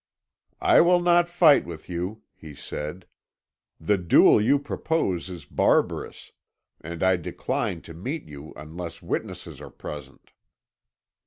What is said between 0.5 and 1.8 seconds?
"'I will not fight